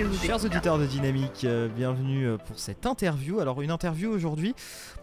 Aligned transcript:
Chers 0.00 0.46
auditeurs 0.46 0.78
de 0.78 0.86
Dynamique, 0.86 1.44
euh, 1.44 1.68
bienvenue 1.68 2.26
euh, 2.26 2.38
pour 2.38 2.58
cette 2.58 2.86
interview. 2.86 3.40
Alors 3.40 3.60
une 3.60 3.70
interview 3.70 4.10
aujourd'hui 4.10 4.54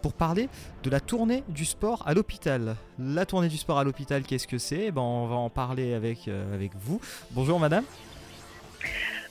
pour 0.02 0.12
parler 0.12 0.48
de 0.82 0.90
la 0.90 0.98
tournée 0.98 1.44
du 1.48 1.64
sport 1.64 2.02
à 2.04 2.14
l'hôpital. 2.14 2.74
La 2.98 3.24
tournée 3.24 3.46
du 3.46 3.56
sport 3.56 3.78
à 3.78 3.84
l'hôpital, 3.84 4.24
qu'est-ce 4.24 4.48
que 4.48 4.58
c'est? 4.58 4.86
Eh 4.86 4.90
ben, 4.90 5.00
On 5.00 5.28
va 5.28 5.36
en 5.36 5.50
parler 5.50 5.94
avec, 5.94 6.26
euh, 6.26 6.52
avec 6.52 6.72
vous. 6.74 7.00
Bonjour 7.30 7.60
madame. 7.60 7.84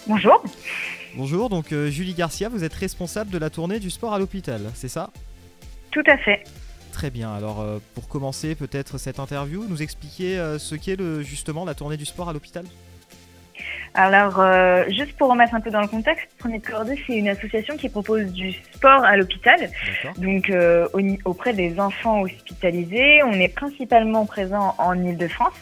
Bonjour. 0.08 0.42
Bonjour, 1.18 1.50
donc 1.50 1.74
Julie 1.74 2.14
Garcia, 2.14 2.48
vous 2.48 2.64
êtes 2.64 2.74
responsable 2.74 3.30
de 3.30 3.38
la 3.38 3.50
tournée 3.50 3.80
du 3.80 3.90
sport 3.90 4.14
à 4.14 4.20
l'hôpital, 4.20 4.62
c'est 4.74 4.88
ça? 4.88 5.10
Tout 5.92 6.04
à 6.08 6.18
fait. 6.18 6.46
Très 6.94 7.10
bien, 7.10 7.34
alors 7.34 7.66
pour 7.94 8.08
commencer 8.08 8.56
peut-être 8.56 8.98
cette 8.98 9.20
interview, 9.20 9.66
nous 9.68 9.82
expliquer 9.82 10.56
ce 10.60 10.76
qu'est 10.76 10.98
justement 11.24 11.66
la 11.66 11.74
tournée 11.74 11.98
du 11.98 12.06
sport 12.06 12.30
à 12.30 12.34
l'hôpital? 12.34 12.64
Alors, 13.94 14.40
euh, 14.40 14.84
juste 14.90 15.18
pour 15.18 15.30
remettre 15.30 15.56
un 15.56 15.62
peu 15.62 15.72
dans 15.72 15.82
le 15.82 15.88
contexte, 15.88 16.28
Prenez 16.38 16.60
Cordée, 16.60 17.02
c'est 17.08 17.18
une 17.18 17.30
association 17.30 17.78
qui 17.78 17.90
propose 17.90 18.26
du 18.32 18.54
sport 18.74 19.04
à 19.04 19.18
l'hôpital, 19.18 19.70
donc 20.18 20.50
euh, 20.50 20.88
auprès 21.26 21.54
des 21.54 21.80
enfants 21.80 22.22
hospitalisés. 22.22 23.24
On 23.24 23.34
est 23.34 23.54
principalement 23.54 24.26
présent 24.26 24.76
en 24.78 24.94
Ile-de-France. 24.94 25.54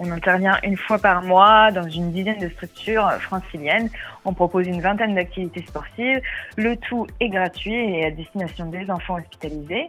On 0.00 0.10
intervient 0.12 0.58
une 0.62 0.76
fois 0.76 0.98
par 0.98 1.22
mois 1.22 1.72
dans 1.72 1.88
une 1.88 2.12
dizaine 2.12 2.38
de 2.38 2.48
structures 2.50 3.10
franciliennes. 3.20 3.90
On 4.24 4.32
propose 4.32 4.66
une 4.66 4.80
vingtaine 4.80 5.14
d'activités 5.14 5.64
sportives. 5.66 6.20
Le 6.56 6.76
tout 6.76 7.06
est 7.20 7.28
gratuit 7.28 7.74
et 7.74 8.06
à 8.06 8.10
destination 8.12 8.66
des 8.66 8.88
enfants 8.90 9.16
hospitalisés. 9.16 9.88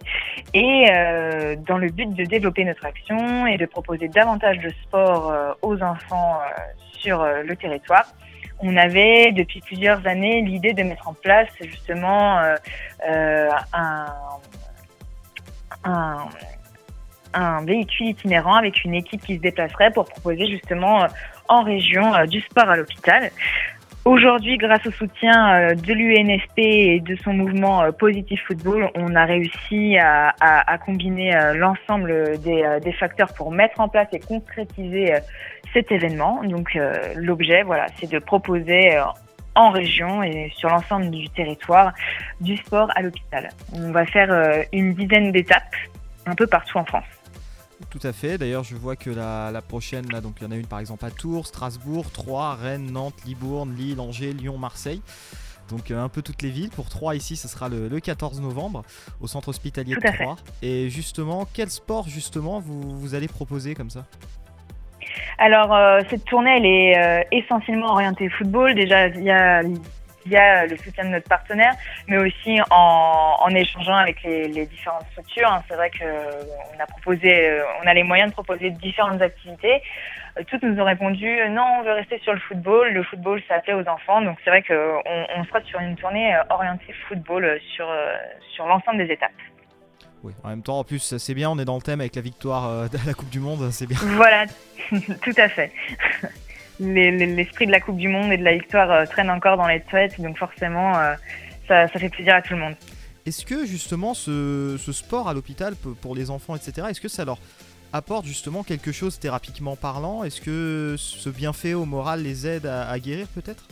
Et 0.54 0.88
euh, 0.92 1.56
dans 1.68 1.78
le 1.78 1.90
but 1.90 2.12
de 2.14 2.26
développer 2.26 2.66
notre 2.66 2.86
action 2.86 3.46
et 3.46 3.58
de 3.58 3.66
proposer 3.68 4.08
davantage 4.08 4.58
de 4.60 4.70
sport 4.84 5.32
euh, 5.32 5.54
aux 5.62 5.82
enfants 5.84 6.40
euh, 6.42 6.62
sur 6.94 7.24
le 7.24 7.56
territoire, 7.56 8.06
on 8.62 8.76
avait 8.76 9.32
depuis 9.32 9.62
plusieurs 9.62 10.06
années 10.06 10.42
l'idée 10.42 10.74
de 10.74 10.84
mettre 10.84 11.08
en 11.08 11.14
place 11.14 11.48
justement 11.62 12.40
un, 13.74 14.06
un 15.86 16.18
un 17.34 17.64
véhicule 17.64 18.08
itinérant 18.08 18.56
avec 18.56 18.84
une 18.84 18.94
équipe 18.94 19.22
qui 19.22 19.36
se 19.36 19.42
déplacerait 19.42 19.92
pour 19.92 20.06
proposer 20.06 20.48
justement 20.48 21.04
euh, 21.04 21.08
en 21.48 21.64
région 21.64 22.14
euh, 22.14 22.26
du 22.26 22.42
sport 22.42 22.70
à 22.70 22.78
l'hôpital. 22.78 23.32
Aujourd'hui, 24.06 24.58
grâce 24.58 24.86
au 24.88 24.92
soutien 24.92 25.54
euh, 25.54 25.76
de 25.76 25.94
l'UNFP 25.94 26.58
et 26.58 27.00
de 27.02 27.16
son 27.18 27.34
mouvement 27.34 27.92
Positive 27.92 28.40
Football, 28.48 28.90
on 28.96 29.16
a 29.16 29.26
réussi 29.26 29.98
à, 30.00 30.78
combiner 30.86 31.32
l'ensemble 31.56 32.40
des, 32.40 32.94
facteurs 32.94 33.34
pour 33.34 33.52
mettre 33.52 33.80
en 33.80 33.90
place 33.90 34.08
et 34.14 34.20
concrétiser 34.20 35.14
cet 35.74 35.92
événement. 35.92 36.42
Donc 36.44 36.78
l'objet, 37.16 37.64
voilà, 37.64 37.88
c'est 38.00 38.10
de 38.10 38.20
proposer 38.20 38.98
en 39.54 39.70
région 39.70 40.24
et 40.24 40.52
sur 40.56 40.70
l'ensemble 40.70 41.12
du 41.12 41.30
territoire 41.30 41.94
du 42.40 42.56
sport 42.58 42.90
à 42.96 43.02
l'hôpital. 43.02 43.50
On 43.76 43.92
va 43.92 44.06
faire 44.06 44.64
une 44.72 44.94
dizaine 44.94 45.32
d'étapes 45.32 45.76
un 46.26 46.36
peu 46.36 46.48
partout 46.48 46.78
en 46.78 46.86
France. 46.86 47.19
Tout 47.90 48.00
à 48.04 48.14
fait. 48.14 48.38
D'ailleurs, 48.38 48.64
je 48.64 48.76
vois 48.76 48.96
que 48.96 49.10
la, 49.10 49.62
prochaine, 49.68 50.06
là, 50.12 50.22
donc 50.22 50.36
il 50.40 50.44
y 50.44 50.48
en 50.48 50.52
a 50.52 50.56
une 50.56 50.68
par 50.68 50.80
exemple 50.80 51.06
à 51.06 51.12
Tours, 51.12 51.48
Strasbourg, 51.48 52.12
Troyes, 52.12 52.56
Rennes, 52.56 52.92
Nantes, 52.92 53.16
Libourne, 53.26 53.74
Lille, 53.76 54.00
Angers, 54.00 54.34
Lyon, 54.34 54.58
Marseille. 54.58 55.02
Donc 55.70 55.92
euh, 55.92 56.04
un 56.04 56.10
peu 56.10 56.22
toutes 56.22 56.42
les 56.42 56.50
villes. 56.50 56.70
Pour 56.70 56.90
Troyes 56.90 57.16
ici, 57.16 57.36
ce 57.36 57.48
sera 57.48 57.70
le, 57.70 58.00
14 58.00 58.42
novembre 58.42 58.84
au 59.22 59.28
centre 59.28 59.50
hospitalier 59.50 59.96
de 59.96 60.02
Troyes. 60.02 60.38
Et 60.62 60.90
justement, 60.90 61.48
quel 61.54 61.70
sport 61.70 62.08
justement 62.08 62.60
vous, 62.60 62.98
vous 62.98 63.16
allez 63.16 63.28
proposer 63.28 63.76
comme 63.76 63.90
ça? 63.90 64.06
Alors 65.38 65.74
euh, 65.74 66.02
cette 66.10 66.26
tournée 66.26 66.58
elle 66.58 66.66
est 66.66 66.98
euh, 66.98 67.24
essentiellement 67.32 67.94
orientée 67.94 68.30
football. 68.30 68.76
Déjà 68.76 69.08
il 69.08 69.24
y 69.24 69.32
a 69.32 69.62
via 70.30 70.66
le 70.66 70.78
soutien 70.78 71.06
de 71.06 71.10
notre 71.10 71.28
partenaire, 71.28 71.74
mais 72.08 72.18
aussi 72.18 72.60
en, 72.70 73.36
en 73.40 73.50
échangeant 73.50 73.96
avec 73.96 74.22
les, 74.24 74.48
les 74.48 74.66
différentes 74.66 75.06
structures. 75.12 75.52
Hein. 75.52 75.64
C'est 75.68 75.76
vrai 75.76 75.90
qu'on 75.92 76.06
euh, 76.06 76.84
a 76.84 76.86
proposé, 76.86 77.50
euh, 77.50 77.64
on 77.84 77.88
a 77.88 77.94
les 77.94 78.04
moyens 78.04 78.30
de 78.30 78.34
proposer 78.34 78.70
différentes 78.70 79.22
activités. 79.22 79.82
Euh, 80.38 80.44
toutes 80.48 80.64
nous 80.64 80.80
ont 80.80 80.86
répondu 80.86 81.28
non, 81.50 81.66
on 81.80 81.84
veut 81.84 81.94
rester 81.94 82.20
sur 82.20 82.34
le 82.34 82.40
football. 82.40 82.94
Le 82.94 83.04
football, 83.04 83.42
ça 83.48 83.60
plaît 83.60 83.74
aux 83.74 83.88
enfants, 83.88 84.22
donc 84.22 84.38
c'est 84.44 84.50
vrai 84.50 84.64
qu'on 84.64 85.02
on 85.38 85.44
sera 85.46 85.62
sur 85.62 85.80
une 85.80 85.96
tournée 85.96 86.38
orientée 86.50 86.94
football 87.08 87.60
sur 87.76 87.88
sur 88.54 88.66
l'ensemble 88.68 89.06
des 89.06 89.14
étapes. 89.14 89.32
Oui, 90.22 90.34
en 90.44 90.50
même 90.50 90.64
temps, 90.64 90.80
en 90.80 90.84
plus, 90.84 91.18
c'est 91.18 91.34
bien, 91.34 91.50
on 91.50 91.58
est 91.58 91.66
dans 91.66 91.78
le 91.78 91.82
thème 91.82 92.02
avec 92.02 92.16
la 92.16 92.22
victoire 92.22 92.90
de 92.90 92.98
la 93.06 93.14
Coupe 93.14 93.30
du 93.30 93.40
Monde, 93.40 93.70
c'est 93.72 93.88
bien. 93.88 93.98
Voilà, 94.02 94.46
tout 94.92 95.34
à 95.38 95.50
fait 95.50 95.72
l'esprit 96.80 97.66
de 97.66 97.72
la 97.72 97.80
Coupe 97.80 97.98
du 97.98 98.08
Monde 98.08 98.32
et 98.32 98.38
de 98.38 98.44
la 98.44 98.54
victoire 98.54 98.92
euh, 98.92 99.06
traîne 99.06 99.30
encore 99.30 99.58
dans 99.58 99.68
les 99.68 99.82
têtes, 99.82 100.20
donc 100.20 100.38
forcément, 100.38 100.98
euh, 100.98 101.16
ça, 101.68 101.88
fait 101.88 102.10
plaisir 102.10 102.36
à 102.36 102.42
tout 102.42 102.54
le 102.54 102.60
monde. 102.60 102.76
Est-ce 103.26 103.46
que 103.46 103.66
justement 103.66 104.14
ce, 104.14 104.78
sport 104.92 105.30
à 105.30 105.34
l'hôpital 105.34 105.76
pour 105.76 106.16
les 106.16 106.30
enfants, 106.30 106.56
etc., 106.56 106.88
est-ce 106.90 107.02
que 107.02 107.10
ça 107.10 107.26
leur 107.26 107.40
apporte 107.94 108.26
justement 108.26 108.64
quelque 108.64 108.92
chose 108.92 109.20
thérapiquement 109.20 109.76
parlant? 109.76 110.24
Est-ce 110.24 110.42
que 110.42 110.96
ce 110.98 111.30
bienfait 111.30 111.74
au 111.74 111.86
moral 111.86 112.24
les 112.24 112.48
aide 112.48 112.66
à 112.66 112.98
guérir 113.00 113.28
peut-être? 113.28 113.68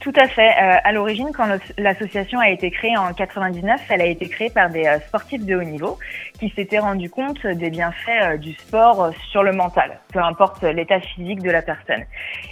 Tout 0.00 0.12
à 0.16 0.28
fait. 0.28 0.50
Euh, 0.50 0.76
à 0.84 0.92
l'origine, 0.92 1.30
quand 1.34 1.46
l'association 1.78 2.38
a 2.38 2.50
été 2.50 2.70
créée 2.70 2.96
en 2.96 3.12
99, 3.14 3.80
elle 3.88 4.02
a 4.02 4.06
été 4.06 4.28
créée 4.28 4.50
par 4.50 4.68
des 4.68 4.84
euh, 4.84 5.00
sportifs 5.00 5.44
de 5.44 5.56
haut 5.56 5.62
niveau 5.62 5.98
qui 6.38 6.50
s'étaient 6.50 6.78
rendus 6.78 7.08
compte 7.08 7.46
des 7.46 7.70
bienfaits 7.70 8.08
euh, 8.22 8.36
du 8.36 8.52
sport 8.52 9.12
sur 9.30 9.42
le 9.42 9.52
mental, 9.52 9.98
peu 10.12 10.18
importe 10.18 10.62
l'état 10.62 11.00
physique 11.00 11.42
de 11.42 11.50
la 11.50 11.62
personne. 11.62 12.04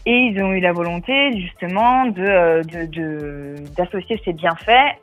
Et 0.06 0.16
ils 0.16 0.42
ont 0.42 0.52
eu 0.52 0.60
la 0.60 0.72
volonté 0.72 1.38
justement 1.38 2.06
de 2.06 2.62
d'associer 3.76 4.16
de, 4.16 4.22
ces 4.24 4.32
bienfaits 4.32 4.96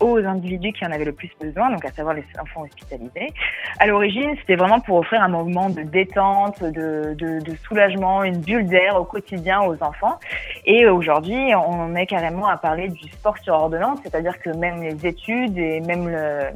aux 0.00 0.18
individus 0.18 0.72
qui 0.72 0.84
en 0.86 0.92
avaient 0.92 1.04
le 1.04 1.12
plus 1.12 1.30
besoin, 1.40 1.70
donc 1.70 1.84
à 1.84 1.90
savoir 1.90 2.14
les 2.14 2.24
enfants 2.40 2.62
hospitalisés. 2.62 3.32
À 3.78 3.86
l'origine, 3.86 4.34
c'était 4.40 4.56
vraiment 4.56 4.80
pour 4.80 4.98
offrir 4.98 5.22
un 5.22 5.28
moment 5.28 5.70
de 5.70 5.82
détente, 5.82 6.62
de, 6.62 7.14
de, 7.14 7.40
de 7.40 7.56
soulagement, 7.66 8.22
une 8.24 8.40
bulle 8.40 8.66
d'air 8.66 8.96
au 8.96 9.04
quotidien 9.04 9.62
aux 9.62 9.82
enfants. 9.82 10.18
Et 10.64 10.86
aujourd'hui, 10.86 11.54
on 11.54 11.94
est 11.94 12.06
carrément 12.06 12.46
à 12.46 12.56
parler 12.56 12.88
du 12.88 13.08
sport 13.10 13.36
sur 13.38 13.54
ordonnance, 13.54 13.98
c'est-à-dire 14.02 14.38
que 14.40 14.50
même 14.50 14.82
les 14.82 15.06
études 15.06 15.58
et 15.58 15.80
même 15.80 16.08
le, 16.08 16.50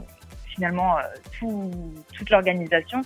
finalement 0.54 0.98
euh, 0.98 1.02
tout, 1.38 1.70
toute 2.16 2.30
l'organisation 2.30 3.00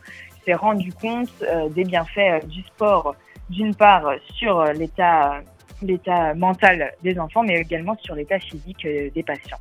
s'est 0.44 0.54
rendu 0.54 0.92
compte 0.92 1.30
euh, 1.42 1.68
des 1.68 1.84
bienfaits 1.84 2.18
euh, 2.18 2.41
du 2.47 2.62
sport, 2.62 3.14
d'une 3.50 3.74
part 3.74 4.10
sur 4.34 4.64
l'état 4.64 5.41
l'état 5.82 6.32
mental 6.34 6.92
des 7.03 7.18
enfants, 7.18 7.42
mais 7.42 7.60
également 7.60 7.97
sur 8.00 8.14
l'état 8.14 8.38
physique 8.38 8.86
des 8.86 9.22
patients. 9.22 9.58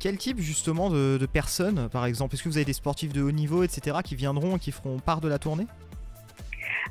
Quel 0.00 0.16
type 0.16 0.40
justement 0.40 0.88
de, 0.88 1.26
personnes, 1.30 1.90
par 1.90 2.06
exemple? 2.06 2.34
Est-ce 2.34 2.42
que 2.42 2.48
vous 2.48 2.56
avez 2.56 2.64
des 2.64 2.72
sportifs 2.72 3.12
de 3.12 3.20
haut 3.20 3.32
niveau, 3.32 3.62
etc., 3.62 3.98
qui 4.02 4.16
viendront 4.16 4.56
et 4.56 4.58
qui 4.58 4.72
feront 4.72 4.98
part 4.98 5.20
de 5.20 5.28
la 5.28 5.38
tournée? 5.38 5.66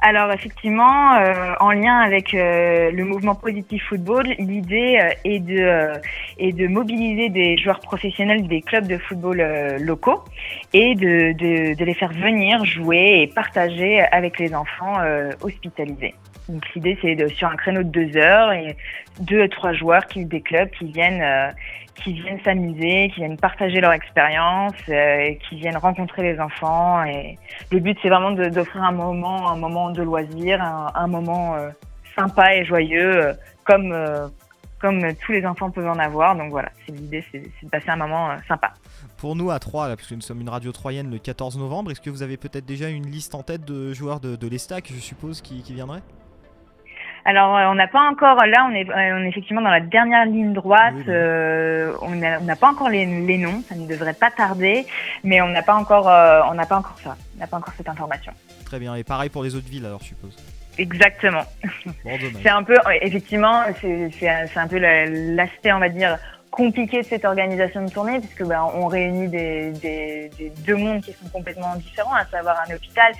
Alors 0.01 0.31
effectivement, 0.31 1.15
euh, 1.15 1.53
en 1.59 1.71
lien 1.71 1.97
avec 1.97 2.33
euh, 2.33 2.91
le 2.91 3.03
mouvement 3.03 3.35
Positive 3.35 3.81
Football, 3.89 4.27
l'idée 4.37 4.99
euh, 5.01 5.09
est 5.25 5.39
de 5.39 5.91
est 6.39 6.53
de 6.53 6.67
mobiliser 6.67 7.29
des 7.29 7.57
joueurs 7.57 7.79
professionnels 7.79 8.47
des 8.47 8.61
clubs 8.61 8.87
de 8.87 8.97
football 8.97 9.43
locaux 9.79 10.23
et 10.73 10.95
de, 10.95 11.83
les 11.83 11.93
faire 11.93 12.11
venir 12.13 12.63
jouer 12.65 13.21
et 13.21 13.27
partager 13.27 14.01
avec 14.01 14.39
les 14.39 14.53
enfants 14.55 14.97
hospitalisés. 15.41 16.15
Donc 16.47 16.63
l'idée 16.73 16.97
c'est 17.01 17.27
sur 17.35 17.47
un 17.47 17.55
créneau 17.55 17.83
de 17.83 17.89
deux 17.89 18.17
heures 18.17 18.51
et 18.51 18.75
deux 19.19 19.43
à 19.43 19.47
trois 19.49 19.73
joueurs 19.73 20.07
qui 20.07 20.25
des 20.25 20.41
clubs 20.41 20.69
qui 20.71 20.85
viennent 20.85 21.53
qui 22.03 22.13
viennent 22.13 22.39
s'amuser, 22.43 23.09
qui 23.13 23.21
viennent 23.21 23.37
partager 23.37 23.81
leur 23.81 23.91
expérience, 23.91 24.73
euh, 24.89 25.33
qui 25.47 25.57
viennent 25.57 25.77
rencontrer 25.77 26.23
les 26.23 26.39
enfants. 26.39 27.03
Et 27.03 27.37
le 27.71 27.79
but, 27.79 27.97
c'est 28.01 28.09
vraiment 28.09 28.31
d'offrir 28.31 28.83
un 28.83 28.91
moment, 28.91 29.49
un 29.49 29.57
moment 29.57 29.89
de 29.89 30.01
loisir, 30.01 30.61
un, 30.61 31.07
moment 31.07 31.55
euh, 31.55 31.69
sympa 32.17 32.55
et 32.55 32.65
joyeux, 32.65 33.25
euh, 33.25 33.33
comme 33.65 33.93
comme 34.79 35.13
tous 35.15 35.31
les 35.31 35.45
enfants 35.45 35.69
peuvent 35.69 35.87
en 35.87 35.99
avoir. 35.99 36.35
Donc 36.35 36.51
voilà, 36.51 36.71
c'est 36.85 36.93
l'idée, 36.93 37.23
c'est 37.31 37.39
de 37.41 37.69
passer 37.69 37.89
un 37.89 37.97
moment 37.97 38.29
sympa. 38.47 38.73
Pour 39.17 39.35
nous 39.35 39.51
à 39.51 39.59
Troyes, 39.59 39.95
puisque 39.95 40.13
nous 40.13 40.21
sommes 40.21 40.41
une 40.41 40.49
radio 40.49 40.71
troyenne 40.71 41.11
le 41.11 41.19
14 41.19 41.57
novembre, 41.57 41.91
est-ce 41.91 42.01
que 42.01 42.09
vous 42.09 42.23
avez 42.23 42.37
peut-être 42.37 42.65
déjà 42.65 42.89
une 42.89 43.05
liste 43.05 43.35
en 43.35 43.43
tête 43.43 43.65
de 43.65 43.93
joueurs 43.93 44.19
de, 44.19 44.35
de 44.35 44.47
l'Estac, 44.47 44.91
je 44.93 44.99
suppose, 44.99 45.41
qui, 45.41 45.61
qui 45.61 45.73
viendraient? 45.73 46.01
Alors, 47.25 47.55
euh, 47.55 47.65
on 47.67 47.75
n'a 47.75 47.87
pas 47.87 48.09
encore, 48.09 48.37
là, 48.45 48.67
on 48.69 48.73
est, 48.73 48.87
on 48.91 49.23
est 49.23 49.27
effectivement 49.27 49.61
dans 49.61 49.69
la 49.69 49.81
dernière 49.81 50.25
ligne 50.25 50.53
droite. 50.53 50.95
Euh, 51.07 51.93
on 52.01 52.15
n'a 52.15 52.55
pas 52.55 52.69
encore 52.69 52.89
les, 52.89 53.05
les, 53.05 53.37
noms, 53.37 53.61
ça 53.67 53.75
ne 53.75 53.87
devrait 53.87 54.13
pas 54.13 54.31
tarder, 54.31 54.85
mais 55.23 55.41
on 55.41 55.49
n'a 55.49 55.61
pas 55.61 55.75
encore, 55.75 56.07
euh, 56.09 56.41
on 56.49 56.53
n'a 56.53 56.65
pas 56.65 56.77
encore 56.77 56.97
ça, 57.03 57.17
on 57.35 57.39
n'a 57.39 57.47
pas 57.47 57.57
encore 57.57 57.73
cette 57.75 57.89
information. 57.89 58.31
Très 58.65 58.79
bien, 58.79 58.95
et 58.95 59.03
pareil 59.03 59.29
pour 59.29 59.43
les 59.43 59.55
autres 59.55 59.69
villes, 59.69 59.85
alors, 59.85 59.99
je 60.01 60.07
suppose. 60.07 60.35
Exactement. 60.79 61.43
c'est 62.41 62.49
un 62.49 62.63
peu, 62.63 62.75
effectivement, 63.01 63.63
c'est 63.81 64.57
un 64.57 64.67
peu 64.67 64.77
l'aspect, 64.77 65.73
on 65.73 65.79
va 65.79 65.89
dire, 65.89 66.17
compliqué 66.49 67.01
de 67.01 67.05
cette 67.05 67.25
organisation 67.25 67.85
de 67.85 67.91
tournée, 67.91 68.19
puisque 68.19 68.43
ben, 68.43 68.65
on 68.73 68.87
réunit 68.87 69.27
des, 69.27 69.71
des, 69.73 70.31
des, 70.37 70.51
deux 70.65 70.75
mondes 70.75 71.01
qui 71.01 71.13
sont 71.13 71.29
complètement 71.31 71.75
différents, 71.75 72.15
à 72.15 72.25
savoir 72.25 72.63
un 72.67 72.73
hôpital 72.73 73.13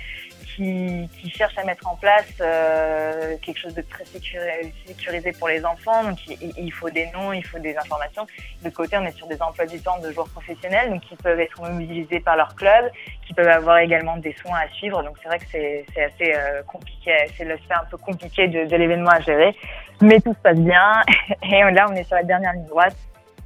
qui, 0.60 1.08
qui 1.18 1.30
cherchent 1.30 1.56
à 1.56 1.64
mettre 1.64 1.86
en 1.88 1.96
place 1.96 2.30
euh, 2.40 3.36
quelque 3.40 3.58
chose 3.58 3.74
de 3.74 3.80
très 3.80 4.04
sécurisé 4.04 5.32
pour 5.32 5.48
les 5.48 5.64
enfants. 5.64 6.04
Donc 6.04 6.18
il, 6.26 6.70
faut 6.72 6.90
des 6.90 7.06
noms, 7.12 7.32
il 7.32 7.44
faut 7.44 7.58
des 7.58 7.74
informations. 7.76 8.26
De 8.62 8.68
côté, 8.68 8.98
on 8.98 9.04
est 9.06 9.16
sur 9.16 9.26
des 9.26 9.40
emplois 9.40 9.64
du 9.64 9.80
temps 9.80 9.98
de 10.00 10.12
joueurs 10.12 10.28
professionnels, 10.28 10.90
donc 10.90 11.00
qui 11.02 11.16
peuvent 11.16 11.40
être 11.40 11.58
mobilisés 11.62 12.20
par 12.20 12.36
leur 12.36 12.54
club, 12.54 12.90
qui 13.26 13.32
peuvent 13.32 13.48
avoir 13.48 13.78
également 13.78 14.18
des 14.18 14.34
soins 14.34 14.58
à 14.58 14.68
suivre. 14.68 15.02
Donc 15.02 15.16
c'est 15.22 15.28
vrai 15.28 15.38
que 15.38 15.46
c'est 15.50 15.86
assez 15.96 16.34
euh, 16.34 16.62
compliqué, 16.64 17.12
c'est 17.38 17.44
l'aspect 17.44 17.74
un 17.74 17.86
peu 17.90 17.96
compliqué 17.96 18.48
de, 18.48 18.66
de 18.66 18.76
l'événement 18.76 19.10
à 19.10 19.20
gérer. 19.20 19.56
Mais 20.02 20.20
tout 20.20 20.34
se 20.34 20.40
passe 20.40 20.58
bien. 20.58 21.02
Et 21.42 21.62
là, 21.72 21.86
on 21.90 21.94
est 21.94 22.04
sur 22.04 22.16
la 22.16 22.22
dernière 22.24 22.52
ligne 22.52 22.66
droite 22.66 22.96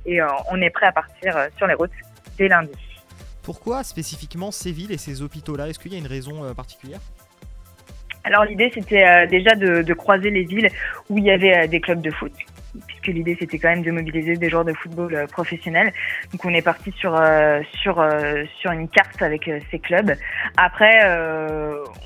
et 0.07 0.21
euh, 0.21 0.27
on 0.51 0.61
est 0.61 0.71
prêt 0.71 0.87
à 0.87 0.93
partir 0.93 1.35
sur 1.57 1.67
les 1.67 1.75
routes 1.75 1.91
dès 2.37 2.49
lundi. 2.49 2.94
Pourquoi 3.45 3.85
spécifiquement 3.85 4.51
ces 4.51 4.73
villes 4.73 4.91
et 4.91 4.97
ces 4.97 5.21
hôpitaux-là? 5.21 5.69
Est-ce 5.69 5.79
qu'il 5.79 5.93
y 5.93 5.97
a 5.97 5.99
une 5.99 6.07
raison 6.07 6.43
euh, 6.45 6.55
particulière? 6.55 7.01
Alors 8.25 8.47
l'idée 8.47 8.71
c'était 8.73 9.07
euh, 9.07 9.27
déjà 9.27 9.55
de, 9.55 9.93
croiser 9.93 10.31
les 10.31 10.45
villes 10.45 10.71
où 11.11 11.19
il 11.19 11.25
y 11.25 11.31
avait 11.31 11.65
euh, 11.65 11.67
des 11.67 11.79
clubs 11.79 12.01
de 12.01 12.11
foot 12.11 12.33
puisque 12.87 13.07
l'idée 13.07 13.37
c'était 13.39 13.59
quand 13.59 13.69
même 13.69 13.83
de 13.83 13.91
mobiliser 13.91 14.35
des 14.37 14.49
joueurs 14.49 14.65
de 14.65 14.73
football 14.73 15.29
professionnels. 15.31 15.93
Donc 16.33 16.45
on 16.45 16.53
est 16.55 16.63
parti 16.63 16.91
sur 16.99 17.13
sur 17.71 18.05
sur 18.59 18.73
une 18.73 18.89
carte 18.89 19.23
avec 19.23 19.49
ces 19.71 19.79
clubs. 19.79 20.17
Après 20.57 20.99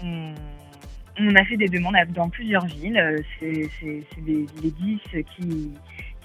on, 0.05 1.35
a 1.35 1.45
fait 1.45 1.57
des 1.57 1.69
demandes 1.69 1.97
dans 2.11 2.29
plusieurs 2.29 2.67
villes. 2.67 3.25
C'est 3.41 3.71
des, 4.19 4.45
des 4.61 4.71
10 4.71 5.01
qui 5.35 5.73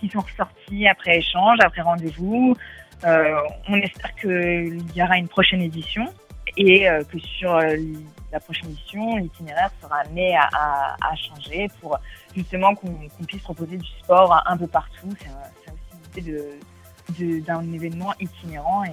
qui 0.04 0.10
sont 0.10 0.20
ressortis 0.20 0.90
après 0.90 1.20
échange, 1.20 1.60
après 1.64 1.82
rendez-vous. 1.82 2.58
Euh, 3.06 3.36
on 3.68 3.76
espère 3.82 4.16
qu'il 4.16 4.82
y 4.96 5.04
aura 5.04 5.18
une 5.18 5.28
prochaine 5.28 5.62
édition 5.62 6.06
et 6.56 6.88
euh, 6.88 7.04
que 7.04 7.20
sur 7.20 7.54
euh, 7.56 7.76
la 8.32 8.40
prochaine 8.40 8.70
édition, 8.70 9.18
l'itinéraire 9.18 9.72
sera 9.82 9.98
amené 9.98 10.36
à, 10.38 10.96
changer 11.16 11.68
pour 11.82 11.98
justement 12.36 12.74
qu'on 12.76 13.26
puisse 13.28 13.42
proposer 13.42 13.78
du 13.78 13.88
sport 14.02 14.42
un 14.46 14.58
peu 14.58 14.68
partout. 14.68 15.10
C'est 15.20 15.72
aussi 15.72 16.32
l'idée 17.10 17.42
d'un 17.42 17.72
événement 17.74 18.14
itinérant 18.20 18.84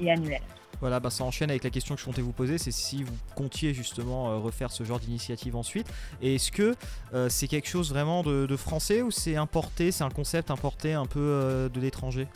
et, 0.00 0.10
annuel. 0.10 0.40
Voilà, 0.80 0.98
bah 0.98 1.10
ça 1.10 1.24
enchaîne 1.24 1.50
avec 1.50 1.62
la 1.62 1.68
question 1.68 1.94
que 1.94 2.00
je 2.00 2.06
comptais 2.06 2.22
vous 2.22 2.32
poser, 2.32 2.56
c'est 2.56 2.70
si 2.70 3.02
vous 3.02 3.14
comptiez 3.34 3.74
justement 3.74 4.40
refaire 4.40 4.70
ce 4.70 4.82
genre 4.82 4.98
d'initiative 4.98 5.54
ensuite. 5.54 5.86
Et 6.22 6.36
est-ce 6.36 6.50
que 6.50 6.74
c'est 7.28 7.48
quelque 7.48 7.68
chose 7.68 7.90
vraiment 7.90 8.22
de, 8.22 8.46
de 8.46 8.56
français 8.56 9.02
ou 9.02 9.10
c'est 9.10 9.36
importé, 9.36 9.92
c'est 9.92 10.04
un 10.04 10.10
concept 10.10 10.50
importé 10.50 10.94
un 10.94 11.06
peu 11.06 11.68
de 11.72 11.80
l'étranger? 11.80 12.28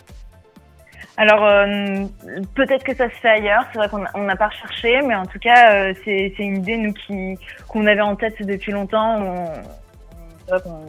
Alors 1.16 1.44
euh, 1.44 2.06
peut-être 2.54 2.84
que 2.84 2.94
ça 2.94 3.08
se 3.08 3.14
fait 3.16 3.28
ailleurs, 3.28 3.64
c'est 3.72 3.78
vrai 3.78 3.88
qu'on 3.88 4.22
n'a 4.22 4.36
pas 4.36 4.48
recherché, 4.48 5.00
mais 5.02 5.14
en 5.14 5.26
tout 5.26 5.38
cas 5.38 5.72
euh, 5.72 5.94
c'est 6.04 6.34
une 6.38 6.56
idée 6.56 6.76
nous 6.76 6.92
qui 6.92 7.38
qu'on 7.68 7.86
avait 7.86 8.00
en 8.00 8.16
tête 8.16 8.42
depuis 8.44 8.72
longtemps. 8.72 9.46
C'est 10.44 10.50
vrai 10.50 10.60
qu'on 10.62 10.86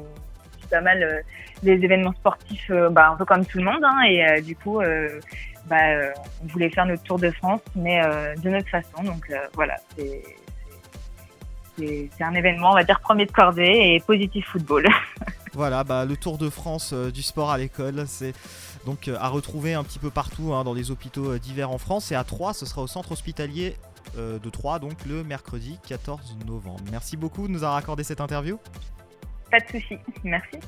suit 0.58 0.68
pas 0.70 0.82
mal 0.82 1.04
euh, 1.04 1.22
des 1.62 1.74
événements 1.74 2.14
sportifs, 2.14 2.72
bah, 2.92 3.10
un 3.12 3.16
peu 3.16 3.26
comme 3.26 3.46
tout 3.46 3.60
le 3.60 3.66
monde, 3.66 3.84
hein, 3.84 4.02
et 4.08 4.42
du 4.42 4.56
coup 4.56 4.82
bah, 5.68 5.78
on 6.44 6.48
voulait 6.48 6.70
faire 6.70 6.86
notre 6.86 7.04
tour 7.04 7.20
de 7.20 7.32
France, 7.32 7.62
mais 7.76 8.02
de 8.38 8.50
notre 8.50 8.70
façon. 8.70 9.04
Donc 9.04 9.32
voilà, 9.54 9.76
c'est 9.96 10.22
c'est 11.78 12.24
un 12.24 12.34
événement, 12.34 12.72
on 12.72 12.76
va 12.76 12.84
dire 12.84 13.00
premier 13.02 13.26
de 13.26 13.32
cordée 13.32 13.64
et 13.64 14.04
positif 14.06 14.46
football. 14.48 14.88
voilà, 15.54 15.84
bah, 15.84 16.06
le 16.06 16.16
Tour 16.16 16.38
de 16.38 16.50
France 16.50 16.94
du 16.94 17.22
sport 17.22 17.52
à 17.52 17.58
l'école, 17.58 18.04
c'est 18.08 18.34
donc 18.86 19.08
euh, 19.08 19.18
à 19.20 19.28
retrouver 19.28 19.74
un 19.74 19.84
petit 19.84 20.00
peu 20.00 20.10
partout 20.10 20.54
hein, 20.54 20.64
dans 20.64 20.74
les 20.74 20.92
hôpitaux 20.92 21.34
euh, 21.34 21.40
divers 21.40 21.72
en 21.72 21.78
France. 21.78 22.12
Et 22.12 22.16
à 22.16 22.24
Troyes, 22.24 22.54
ce 22.54 22.66
sera 22.66 22.82
au 22.82 22.88
centre 22.88 23.12
hospitalier 23.12 23.76
euh, 24.18 24.40
de 24.40 24.50
Troyes, 24.50 24.80
donc 24.80 25.06
le 25.06 25.24
mercredi 25.24 25.80
14 25.88 26.38
novembre. 26.46 26.84
Merci 26.92 27.18
beaucoup 27.18 27.48
de 27.48 27.52
nous 27.52 27.64
avoir 27.64 27.76
accordé 27.76 28.04
cette 28.04 28.22
interview. 28.22 28.60
Pas 29.52 29.60
de 29.60 29.80
souci, 29.80 29.98
merci. 30.24 30.60